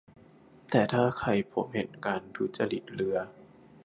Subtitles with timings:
[0.69, 3.17] แต่ถ้าใครพบเห็นการทุจริตเลือ